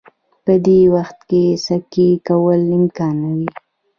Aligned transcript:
په 0.45 0.53
دې 0.65 0.79
وخت 0.95 1.19
کې 1.29 1.43
د 1.53 1.59
سکی 1.65 2.09
کولو 2.27 2.71
امکان 2.79 3.15
نه 3.23 3.31
وي 3.37 3.47